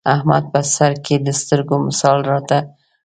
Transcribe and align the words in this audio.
احمد 0.15 0.43
په 0.53 0.59
سرکې 0.75 1.15
د 1.25 1.27
سترګو 1.41 1.75
مثال 1.87 2.19
را 2.29 2.39
ته 2.49 2.57
لري. 2.63 2.69